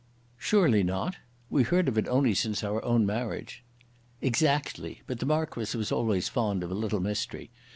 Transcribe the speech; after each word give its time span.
"Surely 0.39 0.81
not; 0.81 1.17
we 1.51 1.61
heard 1.61 1.87
of 1.87 1.95
it 1.95 2.07
only 2.07 2.33
since 2.33 2.63
our 2.63 2.83
own 2.83 3.05
marriage." 3.05 3.63
"Exactly; 4.19 5.03
but 5.05 5.19
the 5.19 5.27
Marquis 5.27 5.77
was 5.77 5.91
always 5.91 6.27
fond 6.27 6.63
of 6.63 6.71
a 6.71 6.73
little 6.73 6.99
mystery. 7.01 7.51